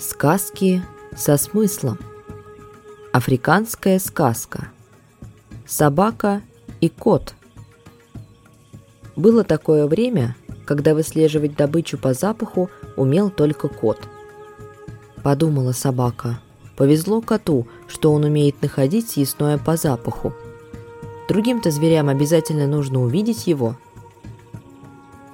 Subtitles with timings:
[0.00, 0.82] Сказки
[1.14, 1.98] со смыслом.
[3.12, 4.68] Африканская сказка.
[5.66, 6.40] Собака
[6.80, 7.34] и кот.
[9.14, 13.98] Было такое время, когда выслеживать добычу по запаху умел только кот.
[15.22, 16.40] Подумала собака.
[16.78, 20.32] Повезло коту, что он умеет находить съестное по запаху.
[21.28, 23.76] Другим-то зверям обязательно нужно увидеть его–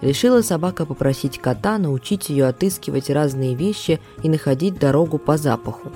[0.00, 5.90] Решила собака попросить кота научить ее отыскивать разные вещи и находить дорогу по запаху.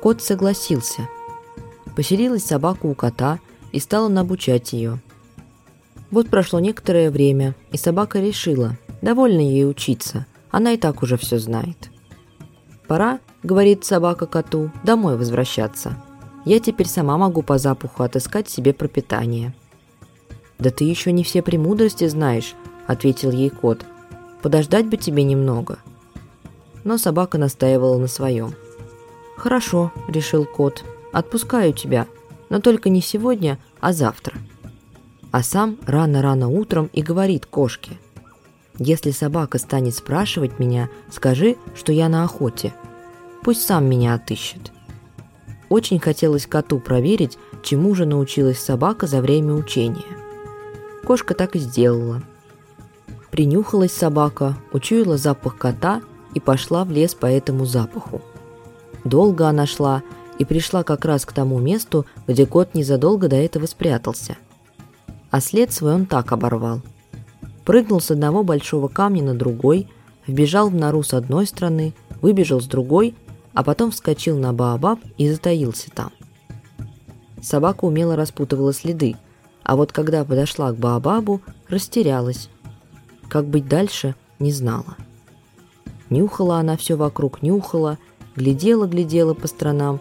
[0.00, 1.08] Кот согласился.
[1.96, 3.40] Поселилась собака у кота
[3.72, 5.00] и стала обучать ее.
[6.10, 11.38] Вот прошло некоторое время, и собака решила, довольно ей учиться, она и так уже все
[11.38, 11.90] знает.
[12.86, 16.00] «Пора,— говорит собака коту,— домой возвращаться.
[16.44, 19.54] Я теперь сама могу по запаху отыскать себе пропитание».
[20.60, 22.54] «Да ты еще не все премудрости знаешь»,—
[22.86, 23.84] ответил ей кот.
[24.42, 25.78] «Подождать бы тебе немного».
[26.84, 28.54] Но собака настаивала на своем.
[29.36, 32.06] «Хорошо»,— решил кот,— «отпускаю тебя,
[32.48, 34.34] но только не сегодня, а завтра».
[35.32, 37.98] А сам рано-рано утром и говорит кошке.
[38.78, 42.72] «Если собака станет спрашивать меня, скажи, что я на охоте.
[43.42, 44.72] Пусть сам меня отыщет».
[45.68, 50.04] Очень хотелось коту проверить, чему же научилась собака за время учения.
[51.04, 52.22] Кошка так и сделала—
[53.36, 56.00] Принюхалась собака, учуяла запах кота
[56.32, 58.22] и пошла в лес по этому запаху.
[59.04, 60.02] Долго она шла
[60.38, 64.38] и пришла как раз к тому месту, где кот незадолго до этого спрятался.
[65.30, 66.80] А след свой он так оборвал.
[67.66, 69.86] Прыгнул с одного большого камня на другой,
[70.26, 71.92] вбежал в нору с одной стороны,
[72.22, 73.14] выбежал с другой,
[73.52, 76.10] а потом вскочил на Баобаб и затаился там.
[77.42, 79.14] Собака умело распутывала следы,
[79.62, 82.48] а вот когда подошла к Баобабу, растерялась
[83.28, 84.96] как быть дальше, не знала.
[86.10, 87.98] Нюхала она все вокруг, нюхала,
[88.36, 90.00] глядела-глядела по сторонам,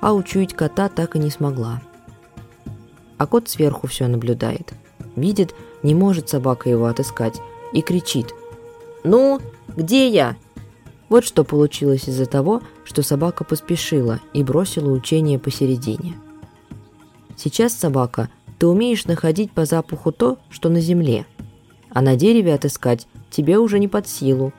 [0.00, 1.82] а учуять кота так и не смогла.
[3.18, 4.74] А кот сверху все наблюдает.
[5.16, 7.40] Видит, не может собака его отыскать,
[7.72, 8.34] и кричит.
[9.04, 9.40] «Ну,
[9.76, 10.36] где я?»
[11.08, 16.14] Вот что получилось из-за того, что собака поспешила и бросила учение посередине.
[17.36, 21.26] Сейчас, собака, ты умеешь находить по запаху то, что на земле–
[21.94, 24.52] а на дереве отыскать тебе уже не под силу.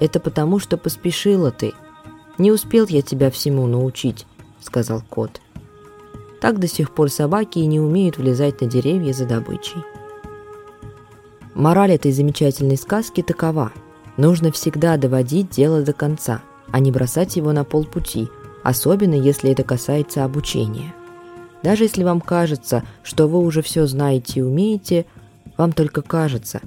[0.00, 1.72] Это потому, что поспешила ты.
[2.36, 4.26] Не успел я тебя всему научить»,—
[4.60, 5.40] сказал кот.
[6.40, 9.82] Так до сих пор собаки и не умеют влезать на деревья за добычей.
[11.54, 13.72] Мораль этой замечательной сказки такова.
[14.16, 18.28] Нужно всегда доводить дело до конца, а не бросать его на полпути,
[18.64, 20.92] особенно если это касается обучения.
[21.62, 25.06] Даже если вам кажется, что вы уже все знаете и умеете–
[25.56, 26.60] вам только кажется.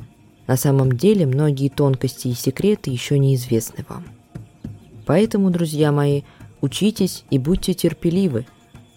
[0.48, 4.06] На самом деле многие тонкости и секреты еще неизвестны вам.
[5.06, 6.24] Поэтому, друзья мои,
[6.62, 8.46] учитесь и будьте терпеливы,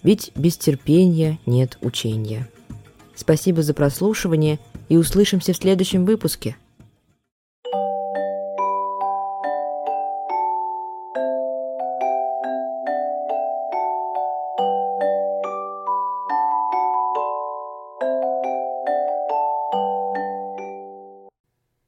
[0.03, 2.49] ведь без терпения нет учения.
[3.15, 4.59] Спасибо за прослушивание
[4.89, 6.57] и услышимся в следующем выпуске–